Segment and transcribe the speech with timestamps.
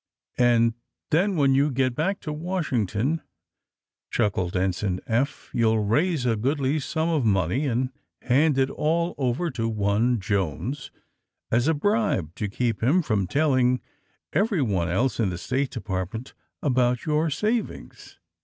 [0.39, 0.73] ^*And
[1.11, 3.21] then, when you get back to Washing ton,"
[4.09, 7.91] chuckled Ensign Eph, * ^you'll raise a goodly sum of money and
[8.23, 10.89] hand it all over to one Jones
[11.51, 13.79] as a bribe to keep him from telling
[14.33, 16.33] every one else in the State Department
[16.63, 18.17] about your savings.